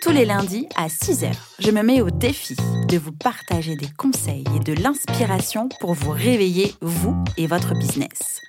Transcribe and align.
Tous 0.00 0.12
les 0.12 0.24
lundis 0.24 0.66
à 0.76 0.86
6h, 0.86 1.30
je 1.58 1.70
me 1.70 1.82
mets 1.82 2.00
au 2.00 2.08
défi 2.08 2.56
de 2.88 2.96
vous 2.96 3.12
partager 3.12 3.76
des 3.76 3.90
conseils 3.98 4.44
et 4.56 4.58
de 4.58 4.72
l'inspiration 4.72 5.68
pour 5.78 5.92
vous 5.92 6.10
réveiller, 6.10 6.72
vous 6.80 7.22
et 7.36 7.46
votre 7.46 7.74
business. 7.74 8.40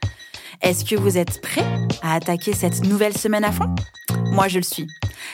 Est-ce 0.62 0.86
que 0.86 0.96
vous 0.96 1.18
êtes 1.18 1.42
prêts 1.42 1.66
à 2.02 2.16
attaquer 2.16 2.54
cette 2.54 2.86
nouvelle 2.86 3.18
semaine 3.18 3.44
à 3.44 3.52
fond? 3.52 3.76
Moi, 4.32 4.48
je 4.48 4.60
le 4.60 4.64
suis. 4.64 4.88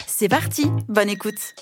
C'est 0.07 0.27
parti, 0.27 0.65
bonne 0.87 1.09
écoute 1.09 1.53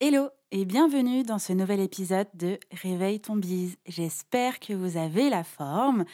Hello 0.00 0.30
et 0.50 0.64
bienvenue 0.64 1.22
dans 1.22 1.38
ce 1.38 1.52
nouvel 1.52 1.78
épisode 1.78 2.28
de 2.34 2.58
Réveille 2.82 3.20
ton 3.20 3.36
bise. 3.36 3.76
J'espère 3.86 4.58
que 4.58 4.72
vous 4.72 4.96
avez 4.96 5.30
la 5.30 5.44
forme 5.44 6.04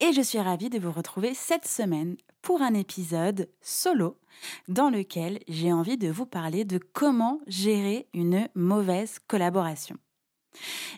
et 0.00 0.12
je 0.12 0.20
suis 0.20 0.40
ravie 0.40 0.68
de 0.68 0.78
vous 0.78 0.92
retrouver 0.92 1.32
cette 1.32 1.66
semaine 1.66 2.16
pour 2.46 2.62
un 2.62 2.74
épisode 2.74 3.48
solo 3.60 4.20
dans 4.68 4.88
lequel 4.88 5.40
j'ai 5.48 5.72
envie 5.72 5.98
de 5.98 6.08
vous 6.08 6.26
parler 6.26 6.64
de 6.64 6.78
comment 6.78 7.40
gérer 7.48 8.06
une 8.14 8.48
mauvaise 8.54 9.18
collaboration. 9.26 9.96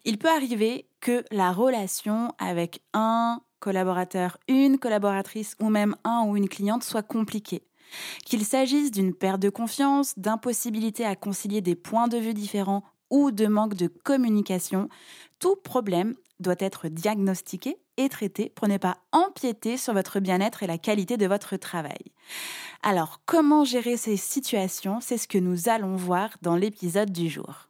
Il 0.05 0.19
peut 0.19 0.29
arriver 0.29 0.91
que 1.01 1.25
la 1.31 1.51
relation 1.51 2.35
avec 2.39 2.83
un 2.93 3.41
collaborateur, 3.61 4.37
une 4.47 4.77
collaboratrice 4.77 5.57
ou 5.59 5.71
même 5.71 5.97
un 6.05 6.27
ou 6.27 6.37
une 6.37 6.51
cliente 6.51 6.85
soit 6.85 7.03
compliquée. 7.03 7.63
Qu'il 8.27 8.45
s'agisse 8.45 8.91
d'une 8.91 9.15
perte 9.15 9.41
de 9.41 9.49
confiance, 9.49 10.19
d'impossibilité 10.19 11.07
à 11.07 11.17
concilier 11.17 11.63
des 11.63 11.77
points 11.77 12.09
de 12.09 12.19
vue 12.19 12.35
différents 12.35 12.85
ou 13.09 13.31
de 13.31 13.47
manque 13.47 13.73
de 13.73 13.87
communication, 13.87 14.91
tout 15.39 15.57
problème 15.57 16.15
doit 16.41 16.57
être 16.59 16.89
diagnostiqué 16.89 17.79
et 17.99 18.09
traité 18.09 18.51
pour 18.55 18.69
ne 18.69 18.79
pas 18.79 18.97
empiéter 19.13 19.77
sur 19.77 19.93
votre 19.93 20.21
bien-être 20.21 20.63
et 20.63 20.67
la 20.67 20.79
qualité 20.79 21.19
de 21.19 21.27
votre 21.27 21.57
travail. 21.57 22.13
Alors, 22.83 23.21
comment 23.27 23.65
gérer 23.65 23.99
ces 23.99 24.17
situations? 24.17 25.01
C'est 25.03 25.19
ce 25.19 25.29
que 25.29 25.37
nous 25.37 25.69
allons 25.69 25.97
voir 25.97 26.31
dans 26.41 26.57
l'épisode 26.57 27.13
du 27.13 27.29
jour. 27.29 27.69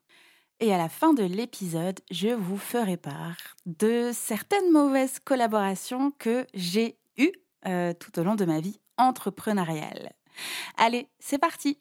Et 0.60 0.72
à 0.72 0.78
la 0.78 0.88
fin 0.88 1.14
de 1.14 1.24
l'épisode, 1.24 2.00
je 2.10 2.28
vous 2.28 2.58
ferai 2.58 2.96
part 2.96 3.56
de 3.66 4.10
certaines 4.12 4.70
mauvaises 4.70 5.18
collaborations 5.20 6.12
que 6.18 6.46
j'ai 6.52 6.96
eues 7.16 7.32
euh, 7.66 7.92
tout 7.94 8.18
au 8.18 8.24
long 8.24 8.34
de 8.34 8.44
ma 8.44 8.60
vie 8.60 8.80
entrepreneuriale. 8.96 10.12
Allez, 10.76 11.08
c'est 11.18 11.38
parti 11.38 11.78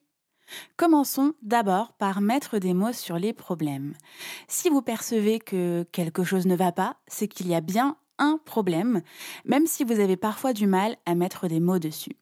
Commençons 0.77 1.33
d'abord 1.41 1.93
par 1.93 2.21
mettre 2.21 2.57
des 2.57 2.73
mots 2.73 2.93
sur 2.93 3.17
les 3.17 3.33
problèmes. 3.33 3.93
Si 4.47 4.69
vous 4.69 4.81
percevez 4.81 5.39
que 5.39 5.85
quelque 5.91 6.23
chose 6.23 6.45
ne 6.45 6.55
va 6.55 6.71
pas, 6.71 6.97
c'est 7.07 7.27
qu'il 7.27 7.47
y 7.47 7.55
a 7.55 7.61
bien 7.61 7.97
un 8.19 8.39
problème, 8.43 9.01
même 9.45 9.67
si 9.67 9.83
vous 9.83 9.99
avez 9.99 10.17
parfois 10.17 10.53
du 10.53 10.67
mal 10.67 10.97
à 11.05 11.15
mettre 11.15 11.47
des 11.47 11.59
mots 11.59 11.79
dessus. 11.79 12.15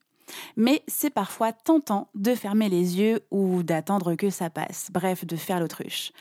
Mais 0.55 0.81
c'est 0.87 1.11
parfois 1.11 1.53
tentant 1.53 2.07
de 2.15 2.33
fermer 2.33 2.67
les 2.67 2.99
yeux 2.99 3.19
ou 3.29 3.61
d'attendre 3.61 4.15
que 4.15 4.31
ça 4.31 4.49
passe, 4.49 4.89
bref, 4.91 5.25
de 5.25 5.35
faire 5.35 5.59
l'autruche. 5.59 6.11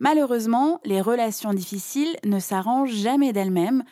Malheureusement, 0.00 0.80
les 0.84 1.00
relations 1.00 1.54
difficiles 1.54 2.16
ne 2.24 2.40
s'arrangent 2.40 2.94
jamais 2.94 3.32
d'elles-mêmes, 3.32 3.84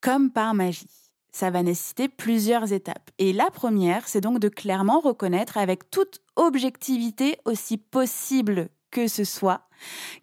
comme 0.00 0.30
par 0.30 0.54
magie 0.54 0.86
ça 1.32 1.50
va 1.50 1.62
nécessiter 1.62 2.08
plusieurs 2.08 2.72
étapes. 2.72 3.10
Et 3.18 3.32
la 3.32 3.50
première, 3.50 4.08
c'est 4.08 4.20
donc 4.20 4.38
de 4.38 4.48
clairement 4.48 5.00
reconnaître 5.00 5.58
avec 5.58 5.90
toute 5.90 6.20
objectivité 6.36 7.38
aussi 7.44 7.76
possible 7.76 8.68
que 8.90 9.06
ce 9.06 9.24
soit 9.24 9.62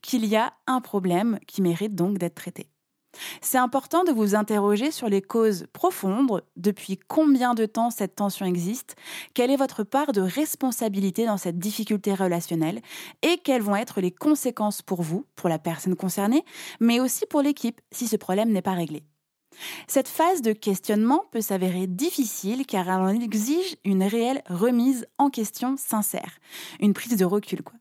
qu'il 0.02 0.26
y 0.26 0.36
a 0.36 0.54
un 0.68 0.82
problème 0.82 1.40
qui 1.48 1.62
mérite 1.62 1.96
donc 1.96 2.18
d'être 2.18 2.36
traité. 2.36 2.68
C'est 3.42 3.58
important 3.58 4.04
de 4.04 4.12
vous 4.12 4.36
interroger 4.36 4.92
sur 4.92 5.10
les 5.10 5.22
causes 5.22 5.66
profondes, 5.74 6.44
depuis 6.56 6.98
combien 6.98 7.54
de 7.54 7.66
temps 7.66 7.90
cette 7.90 8.16
tension 8.16 8.46
existe, 8.46 8.96
quelle 9.34 9.52
est 9.52 9.58
votre 9.58 9.84
part 9.84 10.12
de 10.12 10.22
responsabilité 10.22 11.26
dans 11.26 11.38
cette 11.38 11.60
difficulté 11.60 12.14
relationnelle? 12.14 12.82
Et 13.22 13.38
quelles 13.38 13.62
vont 13.62 13.76
être 13.76 14.02
les 14.02 14.12
conséquences 14.12 14.82
pour 14.82 15.02
vous, 15.02 15.26
pour 15.36 15.50
la 15.50 15.60
personne 15.60 15.96
concernée, 15.96 16.44
mais 16.80 17.00
aussi 17.00 17.26
pour 17.26 17.42
l'équipe 17.42 17.82
si 17.92 18.08
ce 18.08 18.16
problème 18.16 18.52
n'est 18.52 18.62
pas 18.62 18.74
réglé? 18.74 19.04
Cette 19.88 20.08
phase 20.08 20.42
de 20.42 20.54
questionnement 20.54 21.24
peut 21.32 21.42
s'avérer 21.42 21.88
difficile 21.88 22.66
car 22.66 23.10
elle 23.10 23.24
exige 23.24 23.76
une 23.84 24.04
réelle 24.04 24.44
remise 24.50 25.08
en 25.18 25.30
question 25.30 25.76
sincère, 25.78 26.38
une 26.80 26.94
prise 26.94 27.18
de 27.18 27.26
recul 27.26 27.64
quoi. 27.64 27.74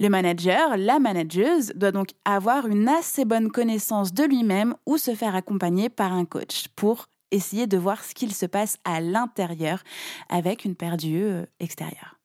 Le 0.00 0.08
manager, 0.08 0.76
la 0.76 0.98
manageuse, 0.98 1.72
doit 1.74 1.92
donc 1.92 2.10
avoir 2.24 2.66
une 2.66 2.88
assez 2.88 3.24
bonne 3.24 3.50
connaissance 3.50 4.12
de 4.12 4.24
lui-même 4.24 4.74
ou 4.86 4.98
se 4.98 5.14
faire 5.14 5.34
accompagner 5.34 5.88
par 5.88 6.12
un 6.12 6.24
coach 6.24 6.68
pour 6.76 7.06
essayer 7.30 7.66
de 7.66 7.76
voir 7.76 8.04
ce 8.04 8.14
qu'il 8.14 8.34
se 8.34 8.46
passe 8.46 8.78
à 8.84 9.00
l'intérieur 9.00 9.82
avec 10.28 10.64
une 10.64 10.74
paire 10.74 10.96
d'yeux 10.96 11.30
euh, 11.30 11.46
extérieure. 11.60 12.18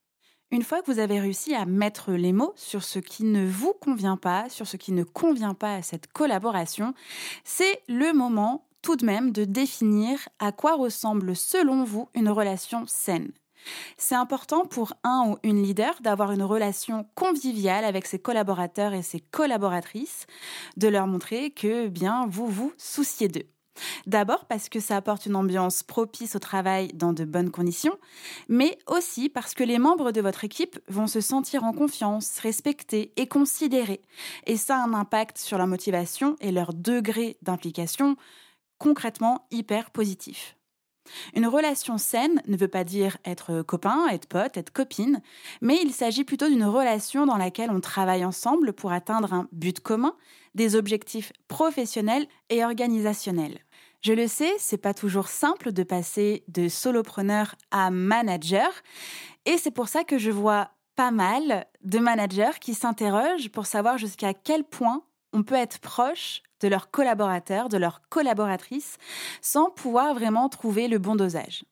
Une 0.51 0.61
fois 0.61 0.81
que 0.81 0.91
vous 0.91 0.99
avez 0.99 1.19
réussi 1.19 1.55
à 1.55 1.65
mettre 1.65 2.11
les 2.11 2.31
mots 2.31 2.53
sur 2.55 2.83
ce 2.83 2.99
qui 2.99 3.23
ne 3.23 3.43
vous 3.43 3.73
convient 3.73 4.17
pas, 4.17 4.49
sur 4.49 4.67
ce 4.67 4.77
qui 4.77 4.91
ne 4.91 5.03
convient 5.03 5.55
pas 5.55 5.75
à 5.75 5.81
cette 5.81 6.13
collaboration, 6.13 6.93
c'est 7.43 7.81
le 7.87 8.13
moment 8.13 8.67
tout 8.83 8.95
de 8.95 9.05
même 9.05 9.31
de 9.31 9.45
définir 9.45 10.19
à 10.37 10.51
quoi 10.51 10.75
ressemble 10.75 11.35
selon 11.35 11.83
vous 11.83 12.07
une 12.13 12.29
relation 12.29 12.83
saine. 12.85 13.31
C'est 13.97 14.15
important 14.15 14.65
pour 14.65 14.93
un 15.03 15.25
ou 15.27 15.37
une 15.43 15.63
leader 15.63 15.95
d'avoir 16.01 16.31
une 16.31 16.43
relation 16.43 17.05
conviviale 17.15 17.85
avec 17.85 18.05
ses 18.05 18.19
collaborateurs 18.19 18.93
et 18.93 19.01
ses 19.01 19.19
collaboratrices, 19.19 20.25
de 20.77 20.87
leur 20.87 21.07
montrer 21.07 21.51
que 21.51 21.87
bien 21.87 22.27
vous 22.27 22.47
vous 22.47 22.73
souciez 22.77 23.27
d'eux. 23.27 23.47
D'abord 24.05 24.45
parce 24.45 24.69
que 24.69 24.79
ça 24.79 24.97
apporte 24.97 25.25
une 25.25 25.35
ambiance 25.35 25.83
propice 25.83 26.35
au 26.35 26.39
travail 26.39 26.89
dans 26.93 27.13
de 27.13 27.25
bonnes 27.25 27.51
conditions, 27.51 27.97
mais 28.47 28.77
aussi 28.87 29.29
parce 29.29 29.53
que 29.53 29.63
les 29.63 29.79
membres 29.79 30.11
de 30.11 30.21
votre 30.21 30.43
équipe 30.43 30.79
vont 30.87 31.07
se 31.07 31.21
sentir 31.21 31.63
en 31.63 31.73
confiance, 31.73 32.39
respectés 32.39 33.13
et 33.17 33.27
considérés. 33.27 34.01
Et 34.45 34.57
ça 34.57 34.77
a 34.77 34.83
un 34.83 34.93
impact 34.93 35.37
sur 35.37 35.57
leur 35.57 35.67
motivation 35.67 36.35
et 36.39 36.51
leur 36.51 36.73
degré 36.73 37.37
d'implication 37.41 38.15
concrètement 38.77 39.47
hyper 39.51 39.91
positif. 39.91 40.55
Une 41.35 41.47
relation 41.47 41.97
saine 41.97 42.41
ne 42.47 42.57
veut 42.57 42.67
pas 42.67 42.83
dire 42.83 43.17
être 43.25 43.61
copain, 43.61 44.07
être 44.09 44.27
pote, 44.27 44.57
être 44.57 44.71
copine, 44.71 45.21
mais 45.61 45.79
il 45.83 45.91
s'agit 45.91 46.23
plutôt 46.23 46.47
d'une 46.47 46.65
relation 46.65 47.25
dans 47.25 47.37
laquelle 47.37 47.71
on 47.71 47.81
travaille 47.81 48.25
ensemble 48.25 48.73
pour 48.73 48.91
atteindre 48.91 49.33
un 49.33 49.47
but 49.51 49.79
commun, 49.79 50.15
des 50.55 50.75
objectifs 50.75 51.33
professionnels 51.47 52.27
et 52.49 52.63
organisationnels. 52.63 53.59
Je 54.01 54.13
le 54.13 54.27
sais, 54.27 54.51
c'est 54.59 54.77
pas 54.77 54.93
toujours 54.93 55.27
simple 55.27 55.71
de 55.71 55.83
passer 55.83 56.43
de 56.49 56.67
solopreneur 56.67 57.55
à 57.71 57.89
manager, 57.89 58.69
et 59.45 59.57
c'est 59.57 59.71
pour 59.71 59.87
ça 59.87 60.03
que 60.03 60.17
je 60.17 60.31
vois 60.31 60.71
pas 60.95 61.11
mal 61.11 61.65
de 61.83 61.99
managers 61.99 62.59
qui 62.61 62.73
s'interrogent 62.73 63.49
pour 63.49 63.65
savoir 63.65 63.97
jusqu'à 63.97 64.33
quel 64.33 64.63
point 64.63 65.03
on 65.33 65.43
peut 65.43 65.55
être 65.55 65.79
proche 65.79 66.41
de 66.61 66.67
leurs 66.67 66.91
collaborateurs, 66.91 67.69
de 67.69 67.77
leurs 67.77 68.01
collaboratrices, 68.09 68.97
sans 69.41 69.69
pouvoir 69.69 70.13
vraiment 70.13 70.47
trouver 70.49 70.87
le 70.87 70.97
bon 70.97 71.15
dosage. 71.15 71.65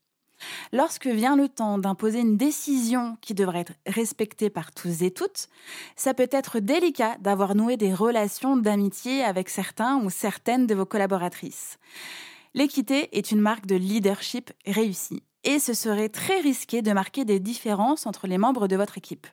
Lorsque 0.71 1.07
vient 1.07 1.35
le 1.35 1.49
temps 1.49 1.77
d'imposer 1.77 2.19
une 2.19 2.37
décision 2.37 3.17
qui 3.21 3.33
devrait 3.33 3.61
être 3.61 3.73
respectée 3.85 4.49
par 4.49 4.71
tous 4.71 5.03
et 5.03 5.11
toutes, 5.11 5.49
ça 5.95 6.13
peut 6.13 6.29
être 6.31 6.59
délicat 6.59 7.15
d'avoir 7.19 7.55
noué 7.55 7.77
des 7.77 7.93
relations 7.93 8.57
d'amitié 8.57 9.23
avec 9.23 9.49
certains 9.49 9.97
ou 9.97 10.09
certaines 10.09 10.67
de 10.67 10.75
vos 10.75 10.85
collaboratrices. 10.85 11.77
L'équité 12.53 13.15
est 13.17 13.31
une 13.31 13.39
marque 13.39 13.65
de 13.65 13.75
leadership 13.75 14.51
réussie 14.65 15.23
et 15.43 15.59
ce 15.59 15.73
serait 15.73 16.09
très 16.09 16.39
risqué 16.39 16.81
de 16.81 16.91
marquer 16.91 17.23
des 17.23 17.39
différences 17.39 18.05
entre 18.05 18.27
les 18.27 18.37
membres 18.37 18.67
de 18.67 18.75
votre 18.75 18.97
équipe. 18.97 19.27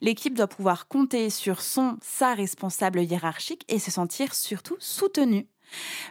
L'équipe 0.00 0.34
doit 0.34 0.48
pouvoir 0.48 0.88
compter 0.88 1.30
sur 1.30 1.60
son, 1.60 1.96
sa 2.02 2.34
responsable 2.34 3.02
hiérarchique 3.02 3.64
et 3.68 3.78
se 3.78 3.90
sentir 3.90 4.34
surtout 4.34 4.76
soutenue. 4.78 5.48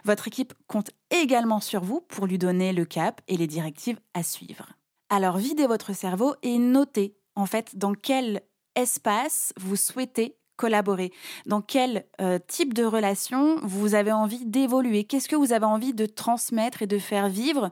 Votre 0.04 0.28
équipe 0.28 0.54
compte 0.66 0.90
également 1.10 1.60
sur 1.60 1.82
vous 1.82 2.00
pour 2.00 2.26
lui 2.26 2.38
donner 2.38 2.72
le 2.72 2.84
cap 2.84 3.20
et 3.28 3.36
les 3.36 3.46
directives 3.46 3.98
à 4.14 4.22
suivre. 4.22 4.72
Alors 5.10 5.38
videz 5.38 5.66
votre 5.66 5.94
cerveau 5.94 6.34
et 6.42 6.58
notez 6.58 7.16
en 7.34 7.46
fait 7.46 7.76
dans 7.76 7.94
quel 7.94 8.42
espace 8.74 9.52
vous 9.56 9.76
souhaitez 9.76 10.37
collaborer. 10.58 11.12
Dans 11.46 11.62
quel 11.62 12.04
euh, 12.20 12.38
type 12.46 12.74
de 12.74 12.84
relation 12.84 13.56
vous 13.62 13.94
avez 13.94 14.12
envie 14.12 14.44
d'évoluer? 14.44 15.04
Qu'est-ce 15.04 15.28
que 15.28 15.36
vous 15.36 15.54
avez 15.54 15.64
envie 15.64 15.94
de 15.94 16.04
transmettre 16.04 16.82
et 16.82 16.86
de 16.86 16.98
faire 16.98 17.30
vivre 17.30 17.70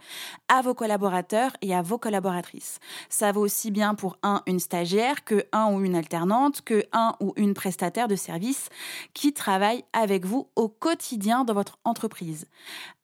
à 0.49 0.63
vos 0.63 0.73
collaborateurs 0.73 1.51
et 1.61 1.75
à 1.75 1.83
vos 1.83 1.99
collaboratrices? 1.99 2.79
Ça 3.11 3.33
vaut 3.33 3.43
aussi 3.43 3.71
bien 3.71 3.95
pour 3.95 4.17
un, 4.23 4.41
une 4.47 4.61
stagiaire, 4.61 5.25
que 5.25 5.45
un 5.53 5.73
ou 5.73 5.85
une 5.85 5.97
alternante, 5.97 6.63
que 6.63 6.85
un 6.93 7.15
ou 7.21 7.35
une 7.37 7.53
prestataire 7.53 8.09
de 8.09 8.17
service 8.17 8.71
qui 9.13 9.33
travaille 9.33 9.85
avec 9.93 10.25
vous 10.25 10.49
au 10.55 10.69
quotidien 10.69 11.45
dans 11.45 11.55
votre 11.55 11.79
entreprise. 11.85 12.47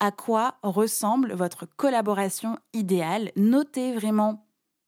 À 0.01 0.13
quoi 0.13 0.55
ressemble 0.63 1.35
votre 1.35 1.67
collaboration 1.77 2.57
idéale? 2.73 3.33
Notez 3.37 3.93
vraiment 3.93 4.47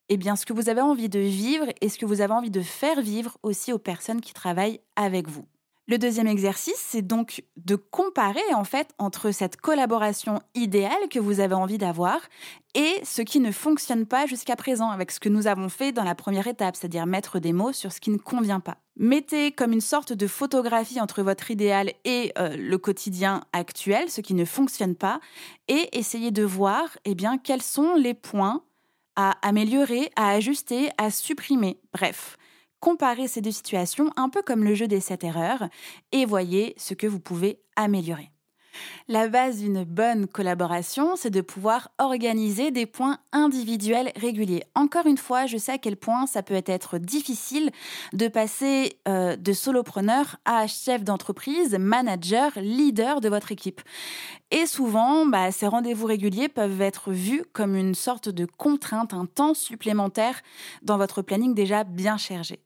eh 0.09 0.17
bien, 0.17 0.37
ce 0.37 0.47
que 0.47 0.53
vous 0.53 0.69
avez 0.69 0.81
envie 0.81 1.09
de 1.09 1.21
vivre 1.21 1.67
et 1.81 1.89
ce 1.89 1.99
que 1.99 2.07
vous 2.07 2.21
avez 2.21 2.33
envie 2.33 2.51
de 2.51 2.63
faire 2.63 3.01
vivre 3.01 3.39
aussi 3.43 3.73
aux 3.73 3.79
personnes 3.79 4.21
qui 4.21 4.33
travaillent 4.33 4.81
avec 4.97 5.29
vous. 5.29 5.47
Le 5.87 5.99
deuxième 5.99 6.29
exercice, 6.29 6.79
c'est 6.79 7.03
donc 7.03 7.45
de 7.59 7.77
comparer 7.77 8.41
en 8.55 8.65
fait 8.65 8.89
entre 8.97 9.33
cette 9.33 9.59
collaboration 9.59 10.41
idéale 10.55 11.09
que 11.11 11.19
vous 11.19 11.41
avez 11.41 11.53
envie 11.53 11.77
d'avoir 11.77 12.21
et 12.75 12.95
ce 13.05 13.21
qui 13.21 13.39
ne 13.39 13.53
fonctionne 13.53 14.07
pas 14.07 14.25
jusqu'à 14.25 14.57
présent 14.57 14.89
avec 14.89 15.11
ce 15.11 15.21
que 15.21 15.29
nous 15.29 15.47
avons 15.47 15.69
fait 15.69 15.93
dans 15.93 16.03
la 16.03 16.15
première 16.15 16.47
étape, 16.47 16.75
c'est-à-dire 16.75 17.05
mettre 17.05 17.39
des 17.39 17.53
mots 17.53 17.75
sur 17.75 17.93
ce 17.93 18.01
qui 18.01 18.09
ne 18.09 18.17
convient 18.17 18.61
pas. 18.61 18.79
Mettez 18.97 19.53
comme 19.53 19.73
une 19.73 19.83
sorte 19.83 20.15
de 20.15 20.27
photographie 20.27 21.03
entre 21.03 21.23
votre 21.23 21.51
idéal 21.51 21.93
et 22.07 22.33
euh, 22.39 22.57
le 22.57 22.79
quotidien 22.79 23.43
actuel, 23.53 24.09
ce 24.09 24.23
qui 24.23 24.33
ne 24.33 24.47
fonctionne 24.47 24.95
pas, 24.95 25.21
et 25.69 25.99
essayez 25.99 26.31
de 26.31 26.45
voir 26.45 26.97
eh 27.05 27.15
bien, 27.15 27.37
quels 27.37 27.63
sont 27.63 27.95
les 27.95 28.15
points 28.15 28.63
à 29.17 29.37
améliorer, 29.47 30.11
à 30.17 30.31
ajuster, 30.31 30.91
à 30.99 31.11
supprimer. 31.11 31.79
Bref, 31.93 32.37
comparez 32.81 33.29
ces 33.29 33.41
deux 33.41 33.53
situations 33.53 34.11
un 34.17 34.29
peu 34.29 34.43
comme 34.43 34.65
le 34.65 34.75
jeu 34.75 34.89
des 34.89 35.01
sept 35.01 35.25
erreurs 35.25 35.69
et 36.13 36.25
voyez 36.25 36.75
ce 36.77 36.95
que 36.95 37.07
vous 37.07 37.21
pouvez 37.21 37.61
améliorer. 37.77 38.34
La 39.09 39.29
base 39.29 39.59
d'une 39.59 39.85
bonne 39.85 40.27
collaboration, 40.27 41.17
c'est 41.17 41.31
de 41.31 41.41
pouvoir 41.41 41.91
organiser 41.99 42.71
des 42.71 42.87
points 42.87 43.19
individuels 43.33 44.13
réguliers. 44.17 44.65
Encore 44.75 45.07
une 45.07 45.19
fois, 45.19 45.47
je 45.47 45.57
sais 45.59 45.73
à 45.73 45.79
quel 45.79 45.97
point 45.97 46.27
ça 46.27 46.43
peut 46.43 46.63
être 46.67 46.99
difficile 46.99 47.71
de 48.13 48.29
passer 48.29 48.99
euh, 49.09 49.37
de 49.37 49.53
solopreneur 49.53 50.37
à 50.45 50.67
chef 50.67 51.05
d'entreprise, 51.05 51.77
manager, 51.79 52.53
leader 52.57 53.21
de 53.21 53.29
votre 53.29 53.53
équipe. 53.53 53.81
Et 54.51 54.67
souvent, 54.67 55.27
bah, 55.27 55.51
ces 55.51 55.67
rendez-vous 55.67 56.07
réguliers 56.07 56.49
peuvent 56.49 56.81
être 56.81 57.11
vus 57.11 57.45
comme 57.53 57.77
une 57.77 57.95
sorte 57.95 58.29
de 58.29 58.45
contrainte, 58.45 59.13
un 59.13 59.27
temps 59.27 59.55
supplémentaire 59.55 60.43
dans 60.83 60.97
votre 60.97 61.23
planning 61.23 61.55
déjà 61.55 61.85
bien 61.85 62.17
chargé. 62.17 62.64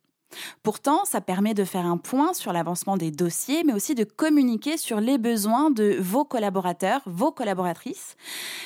Pourtant, 0.62 1.04
ça 1.04 1.20
permet 1.20 1.54
de 1.54 1.64
faire 1.64 1.86
un 1.86 1.96
point 1.96 2.34
sur 2.34 2.52
l'avancement 2.52 2.96
des 2.96 3.10
dossiers, 3.10 3.64
mais 3.64 3.72
aussi 3.72 3.94
de 3.94 4.04
communiquer 4.04 4.76
sur 4.76 5.00
les 5.00 5.18
besoins 5.18 5.70
de 5.70 5.96
vos 6.00 6.24
collaborateurs, 6.24 7.00
vos 7.06 7.32
collaboratrices, 7.32 8.16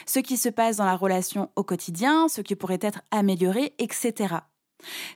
ce 0.07 0.19
qui 0.19 0.37
se 0.37 0.49
passe 0.49 0.77
dans 0.77 0.85
la 0.85 0.97
relation 0.97 1.51
au 1.57 1.63
quotidien, 1.63 2.29
ce 2.29 2.41
qui 2.41 2.57
pourrait 2.57 2.79
être 2.81 3.03
amélioré, 3.11 3.75
etc. 3.79 4.37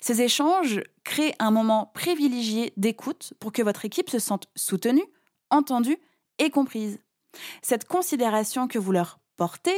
Ces 0.00 0.22
échanges 0.22 0.82
créent 1.04 1.34
un 1.38 1.50
moment 1.50 1.90
privilégié 1.94 2.72
d'écoute 2.76 3.34
pour 3.40 3.52
que 3.52 3.62
votre 3.62 3.84
équipe 3.84 4.10
se 4.10 4.18
sente 4.18 4.46
soutenue, 4.54 5.04
entendue 5.50 5.98
et 6.38 6.50
comprise. 6.50 7.00
Cette 7.62 7.86
considération 7.86 8.68
que 8.68 8.78
vous 8.78 8.92
leur 8.92 9.18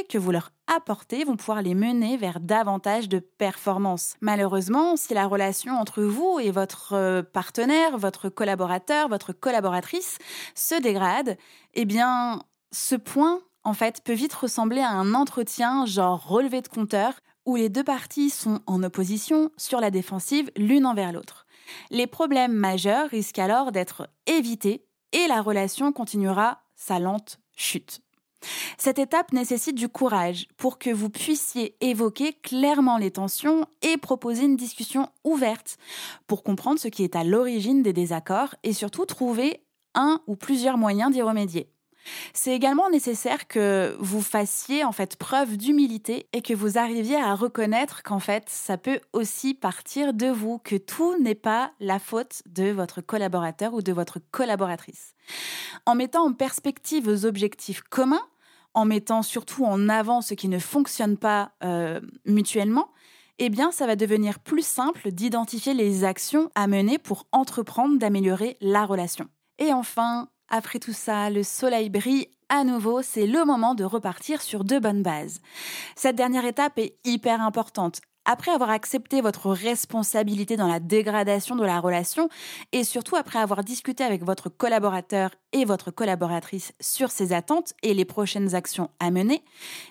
que 0.09 0.17
vous 0.17 0.31
leur 0.31 0.51
apportez, 0.67 1.23
vont 1.23 1.35
pouvoir 1.35 1.61
les 1.61 1.75
mener 1.75 2.17
vers 2.17 2.39
davantage 2.39 3.09
de 3.09 3.19
performance. 3.19 4.15
Malheureusement, 4.21 4.95
si 4.95 5.13
la 5.13 5.27
relation 5.27 5.73
entre 5.73 6.03
vous 6.03 6.39
et 6.39 6.51
votre 6.51 6.93
euh, 6.93 7.21
partenaire, 7.21 7.97
votre 7.97 8.29
collaborateur, 8.29 9.09
votre 9.09 9.33
collaboratrice 9.33 10.17
se 10.55 10.79
dégrade, 10.79 11.37
eh 11.73 11.85
bien, 11.85 12.41
ce 12.71 12.95
point, 12.95 13.41
en 13.63 13.73
fait, 13.73 14.01
peut 14.03 14.13
vite 14.13 14.33
ressembler 14.33 14.81
à 14.81 14.91
un 14.91 15.13
entretien 15.13 15.85
genre 15.85 16.27
relevé 16.27 16.61
de 16.61 16.67
compteur 16.67 17.13
où 17.45 17.55
les 17.55 17.69
deux 17.69 17.83
parties 17.83 18.29
sont 18.29 18.61
en 18.67 18.83
opposition, 18.83 19.51
sur 19.57 19.79
la 19.79 19.91
défensive, 19.91 20.51
l'une 20.55 20.85
envers 20.85 21.11
l'autre. 21.11 21.45
Les 21.89 22.07
problèmes 22.07 22.53
majeurs 22.53 23.09
risquent 23.09 23.39
alors 23.39 23.71
d'être 23.71 24.09
évités 24.25 24.85
et 25.11 25.27
la 25.27 25.41
relation 25.41 25.91
continuera 25.91 26.61
sa 26.75 26.99
lente 26.99 27.39
chute. 27.55 28.01
Cette 28.77 28.99
étape 28.99 29.33
nécessite 29.33 29.75
du 29.75 29.89
courage 29.89 30.47
pour 30.57 30.79
que 30.79 30.89
vous 30.89 31.09
puissiez 31.09 31.75
évoquer 31.81 32.33
clairement 32.33 32.97
les 32.97 33.11
tensions 33.11 33.65
et 33.81 33.97
proposer 33.97 34.45
une 34.45 34.55
discussion 34.55 35.09
ouverte 35.23 35.77
pour 36.27 36.43
comprendre 36.43 36.79
ce 36.79 36.87
qui 36.87 37.03
est 37.03 37.15
à 37.15 37.23
l'origine 37.23 37.83
des 37.83 37.93
désaccords 37.93 38.55
et 38.63 38.73
surtout 38.73 39.05
trouver 39.05 39.63
un 39.95 40.21
ou 40.27 40.35
plusieurs 40.35 40.77
moyens 40.77 41.11
d'y 41.11 41.21
remédier. 41.21 41.69
C'est 42.33 42.53
également 42.53 42.89
nécessaire 42.89 43.47
que 43.47 43.95
vous 43.99 44.21
fassiez 44.21 44.83
en 44.83 44.91
fait 44.91 45.15
preuve 45.15 45.57
d'humilité 45.57 46.27
et 46.33 46.41
que 46.41 46.53
vous 46.53 46.77
arriviez 46.77 47.17
à 47.17 47.35
reconnaître 47.35 48.03
qu'en 48.03 48.19
fait 48.19 48.45
ça 48.47 48.77
peut 48.77 48.99
aussi 49.13 49.53
partir 49.53 50.13
de 50.13 50.27
vous, 50.27 50.59
que 50.59 50.75
tout 50.75 51.17
n'est 51.19 51.35
pas 51.35 51.71
la 51.79 51.99
faute 51.99 52.41
de 52.45 52.71
votre 52.71 53.01
collaborateur 53.01 53.73
ou 53.73 53.81
de 53.81 53.93
votre 53.93 54.19
collaboratrice. 54.31 55.13
En 55.85 55.95
mettant 55.95 56.25
en 56.25 56.33
perspective 56.33 57.09
vos 57.09 57.25
objectifs 57.25 57.81
communs, 57.81 58.25
en 58.73 58.85
mettant 58.85 59.23
surtout 59.23 59.65
en 59.65 59.89
avant 59.89 60.21
ce 60.21 60.33
qui 60.33 60.47
ne 60.47 60.59
fonctionne 60.59 61.17
pas 61.17 61.51
euh, 61.63 61.99
mutuellement, 62.25 62.89
eh 63.39 63.49
bien, 63.49 63.71
ça 63.71 63.87
va 63.87 63.95
devenir 63.95 64.39
plus 64.39 64.65
simple 64.65 65.11
d'identifier 65.11 65.73
les 65.73 66.03
actions 66.03 66.51
à 66.55 66.67
mener 66.67 66.97
pour 66.97 67.25
entreprendre 67.31 67.97
d'améliorer 67.97 68.57
la 68.59 68.85
relation. 68.85 69.29
Et 69.59 69.71
enfin, 69.71 70.27
après 70.49 70.79
tout 70.79 70.93
ça, 70.93 71.29
le 71.29 71.43
soleil 71.43 71.89
brille 71.89 72.27
à 72.49 72.63
nouveau, 72.63 73.03
c'est 73.03 73.27
le 73.27 73.45
moment 73.45 73.75
de 73.75 73.83
repartir 73.83 74.41
sur 74.41 74.63
de 74.63 74.79
bonnes 74.79 75.03
bases. 75.03 75.39
Cette 75.95 76.15
dernière 76.15 76.45
étape 76.45 76.79
est 76.79 76.95
hyper 77.05 77.41
importante. 77.41 78.01
Après 78.25 78.51
avoir 78.51 78.71
accepté 78.71 79.21
votre 79.21 79.49
responsabilité 79.51 80.57
dans 80.57 80.67
la 80.67 80.79
dégradation 80.79 81.55
de 81.55 81.63
la 81.63 81.79
relation 81.79 82.29
et 82.71 82.83
surtout 82.83 83.15
après 83.15 83.39
avoir 83.39 83.63
discuté 83.63 84.03
avec 84.03 84.23
votre 84.23 84.49
collaborateur 84.49 85.31
et 85.51 85.65
votre 85.65 85.91
collaboratrice 85.91 86.73
sur 86.79 87.11
ses 87.11 87.33
attentes 87.33 87.73
et 87.81 87.93
les 87.93 88.05
prochaines 88.05 88.55
actions 88.55 88.89
à 88.99 89.09
mener, 89.09 89.43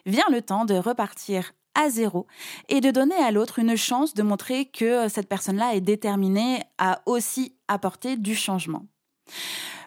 vient 0.04 0.28
le 0.30 0.42
temps 0.42 0.64
de 0.64 0.74
repartir 0.74 1.52
à 1.74 1.90
zéro 1.90 2.26
et 2.68 2.80
de 2.80 2.90
donner 2.90 3.16
à 3.16 3.30
l'autre 3.30 3.60
une 3.60 3.76
chance 3.76 4.14
de 4.14 4.22
montrer 4.22 4.66
que 4.66 5.08
cette 5.08 5.28
personne-là 5.28 5.74
est 5.74 5.80
déterminée 5.80 6.62
à 6.78 7.02
aussi 7.06 7.56
apporter 7.68 8.16
du 8.16 8.34
changement. 8.34 8.84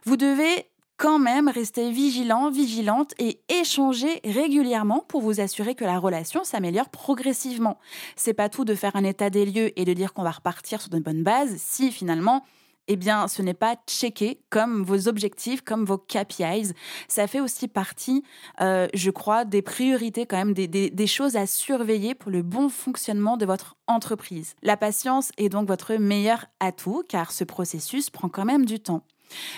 Vous 0.04 0.18
devez 0.18 0.68
quand 0.98 1.20
même 1.20 1.48
rester 1.48 1.90
vigilant, 1.90 2.52
vigilante 2.52 3.14
et 3.18 3.40
échanger 3.50 4.22
régulièrement 4.24 5.04
pour 5.08 5.22
vous 5.22 5.42
assurer 5.42 5.74
que 5.74 5.84
la 5.84 5.98
relation 5.98 6.44
s'améliore 6.44 6.90
progressivement. 6.90 7.80
C'est 8.16 8.36
pas 8.36 8.50
tout 8.50 8.66
de 8.66 8.76
faire 8.76 8.96
un 8.96 9.04
état 9.04 9.32
des 9.32 9.46
lieux 9.46 9.80
et 9.80 9.86
de 9.86 9.94
dire 9.94 10.14
qu'on 10.14 10.22
va 10.22 10.32
repartir 10.32 10.80
sur 10.80 10.92
de 10.92 11.00
bonnes 11.00 11.24
bases 11.24 11.56
si 11.58 11.92
finalement 11.92 12.44
eh 12.88 12.98
bien, 12.98 13.28
ce 13.28 13.42
n'est 13.42 13.54
pas 13.54 13.78
checké 13.88 14.42
comme 14.50 14.84
vos 14.84 15.08
objectifs, 15.08 15.62
comme 15.62 15.86
vos 15.86 15.98
KPIs. 15.98 16.74
Ça 17.08 17.26
fait 17.28 17.40
aussi 17.40 17.68
partie, 17.68 18.24
euh, 18.60 18.88
je 18.94 19.12
crois, 19.12 19.46
des 19.46 19.62
priorités 19.62 20.26
quand 20.26 20.38
même, 20.38 20.54
des, 20.54 20.68
des, 20.68 21.08
choses 21.08 21.36
à 21.36 21.46
surveiller 21.48 22.16
pour 22.16 22.32
le 22.32 22.42
bon 22.42 22.70
fonctionnement 22.70 23.38
de 23.38 23.46
votre 23.46 23.76
entreprise. 23.88 24.56
La 24.62 24.78
patience 24.78 25.32
est 25.38 25.50
donc 25.50 25.68
votre 25.68 25.94
meilleur 25.96 26.48
atout, 26.60 27.04
car 27.08 27.32
ce 27.32 27.44
processus 27.44 28.10
prend 28.10 28.30
quand 28.30 28.46
même 28.46 28.66
du 28.66 28.80
temps. 28.80 29.04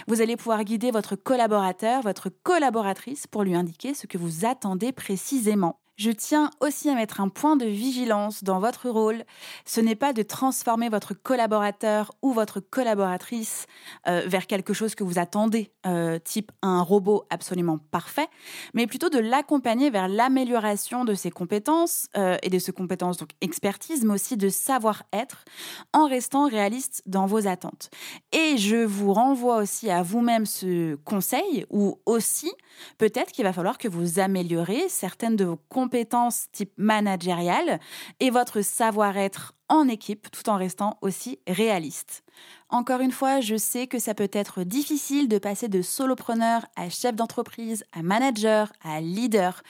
Vous 0.08 0.22
allez 0.22 0.36
pouvoir 0.36 0.64
guider 0.64 0.92
votre 0.92 1.16
collaborateur, 1.16 2.02
votre 2.02 2.30
collaboratrice 2.30 3.28
pour 3.28 3.44
lui 3.44 3.56
indiquer 3.56 3.94
ce 3.94 4.08
que 4.08 4.18
vous 4.18 4.46
attendez 4.46 4.92
précisément. 4.92 5.83
Je 5.96 6.10
tiens 6.10 6.50
aussi 6.60 6.90
à 6.90 6.96
mettre 6.96 7.22
un 7.22 7.30
point 7.30 7.56
de 7.56 7.68
vigilance 7.68 8.44
dans 8.44 8.60
votre 8.60 8.90
rôle. 8.90 9.24
Ce 9.64 9.80
n'est 9.80 9.96
pas 9.96 10.12
de 10.12 10.24
transformer 10.24 10.90
votre 10.90 11.14
collaborateur 11.14 12.12
ou 12.24 12.34
votre 12.34 12.60
collaboratrice 12.60 13.68
euh, 14.08 14.24
vers 14.26 14.48
quelque 14.48 14.74
chose 14.74 14.96
que 14.96 15.04
vous 15.04 15.20
attendez, 15.20 15.72
euh, 15.86 16.18
type 16.18 16.52
un 16.64 16.82
robot 16.82 17.26
absolument 17.30 17.78
parfait, 17.78 18.28
mais 18.74 18.88
plutôt 18.88 19.10
de 19.10 19.20
l'accompagner 19.20 19.92
vers 19.92 20.08
l'amélioration 20.08 21.06
de 21.06 21.14
ses 21.14 21.30
compétences 21.30 22.08
euh, 22.18 22.38
et 22.42 22.50
de 22.50 22.58
ses 22.58 22.72
compétences, 22.72 23.18
donc 23.18 23.30
expertise, 23.42 24.04
mais 24.04 24.16
aussi 24.16 24.36
de 24.36 24.50
savoir-être, 24.50 25.46
en 25.94 26.08
restant 26.08 26.48
réaliste 26.48 27.04
dans 27.06 27.28
vos 27.28 27.48
attentes. 27.48 27.92
Et 28.32 28.58
je 28.58 28.78
vous 28.78 29.14
renvoie 29.14 29.58
aussi 29.58 29.92
à 29.92 30.02
vous-même 30.02 30.48
ce 30.48 30.96
conseil, 31.06 31.68
ou 31.70 32.00
aussi 32.08 32.52
peut-être 32.98 33.32
qu'il 33.32 33.44
va 33.44 33.54
falloir 33.54 33.78
que 33.78 33.88
vous 33.88 34.20
améliorez 34.20 34.90
certaines 34.90 35.36
de 35.36 35.46
vos 35.46 35.58
compétences 35.70 35.83
compétences 35.84 36.46
type 36.54 36.72
managériale 36.78 37.78
et 38.22 38.30
votre 38.30 38.62
savoir-être 38.62 39.54
en 39.68 39.90
équipe 39.90 40.32
tout 40.32 40.50
en 40.50 40.56
restant 40.56 40.98
aussi 41.02 41.40
réaliste. 41.46 42.24
Encore 42.70 43.02
une 43.02 43.12
fois, 43.12 43.42
je 43.42 43.58
sais 43.58 43.88
que 43.88 44.00
ça 44.00 44.14
peut 44.14 44.30
être 44.32 44.64
difficile 44.64 45.28
de 45.28 45.38
passer 45.38 45.68
de 45.68 45.82
solopreneur 45.82 46.66
à 46.78 46.90
chef 46.90 47.16
d'entreprise, 47.16 47.84
à 47.92 48.02
manager, 48.02 48.72
à 48.82 49.02
leader. 49.02 49.62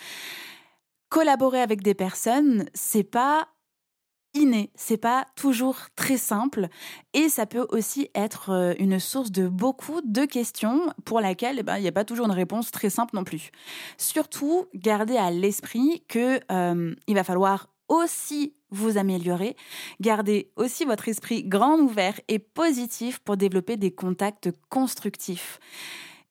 Collaborer 1.10 1.62
avec 1.62 1.82
des 1.82 1.96
personnes, 1.96 2.70
c'est 2.76 3.04
pas 3.04 3.48
inné, 4.34 4.72
c'est 4.76 4.98
pas 4.98 5.26
toujours 5.36 5.78
très 5.96 6.18
simple 6.18 6.68
et 7.14 7.30
ça 7.30 7.46
peut 7.46 7.66
aussi 7.70 8.10
être 8.16 8.50
euh, 8.52 8.74
une 8.80 9.00
source 9.00 9.32
de 9.32 9.48
beaucoup 9.48 10.02
de 10.04 10.26
questions 10.26 10.94
pour 11.06 11.22
laquelle 11.22 11.58
eh 11.60 11.64
ben, 11.64 11.78
il 11.78 11.82
n'y 11.82 11.88
a 11.88 11.92
pas 11.92 12.06
toujours 12.06 12.26
une 12.26 12.32
réponse 12.32 12.72
très 12.72 12.90
simple 12.90 13.16
non 13.16 13.24
plus. 13.24 13.52
Surtout, 13.98 14.66
gardez 14.74 15.18
à 15.18 15.32
l'esprit 15.32 16.04
que 16.08 16.40
euh, 16.52 16.96
il 17.08 17.16
va 17.16 17.24
falloir 17.24 17.70
aussi 17.88 18.56
vous 18.72 18.98
améliorer, 18.98 19.56
gardez 20.02 20.52
aussi 20.56 20.84
votre 20.84 21.08
esprit 21.08 21.44
grand 21.44 21.78
ouvert 21.78 22.20
et 22.28 22.40
positif 22.40 23.20
pour 23.20 23.38
développer 23.38 23.78
des 23.78 23.92
contacts 23.92 24.50
constructifs. 24.70 25.60